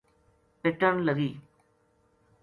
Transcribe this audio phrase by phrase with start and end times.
[0.61, 1.29] پِٹن لگی